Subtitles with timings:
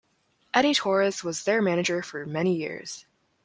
[0.51, 3.05] Eddie Torres was their manager for many years.